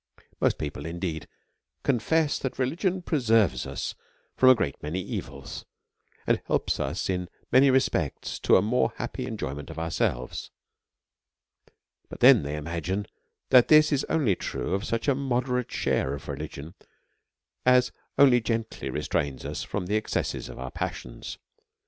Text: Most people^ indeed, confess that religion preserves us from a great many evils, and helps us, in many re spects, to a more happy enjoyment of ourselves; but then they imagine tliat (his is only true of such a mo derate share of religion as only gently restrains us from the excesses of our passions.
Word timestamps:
Most 0.39 0.57
people^ 0.57 0.83
indeed, 0.87 1.27
confess 1.83 2.39
that 2.39 2.57
religion 2.57 3.03
preserves 3.03 3.67
us 3.67 3.93
from 4.35 4.49
a 4.49 4.55
great 4.55 4.81
many 4.81 4.99
evils, 4.99 5.63
and 6.25 6.41
helps 6.47 6.79
us, 6.79 7.07
in 7.07 7.29
many 7.51 7.69
re 7.69 7.77
spects, 7.79 8.39
to 8.41 8.55
a 8.55 8.63
more 8.63 8.93
happy 8.95 9.27
enjoyment 9.27 9.69
of 9.69 9.77
ourselves; 9.77 10.49
but 12.09 12.19
then 12.19 12.41
they 12.41 12.55
imagine 12.55 13.05
tliat 13.51 13.69
(his 13.69 13.91
is 13.91 14.03
only 14.09 14.35
true 14.35 14.73
of 14.73 14.85
such 14.85 15.07
a 15.07 15.13
mo 15.13 15.39
derate 15.39 15.69
share 15.69 16.15
of 16.15 16.27
religion 16.27 16.73
as 17.63 17.91
only 18.17 18.41
gently 18.41 18.89
restrains 18.89 19.45
us 19.45 19.61
from 19.61 19.85
the 19.85 19.97
excesses 19.97 20.49
of 20.49 20.57
our 20.57 20.71
passions. 20.71 21.37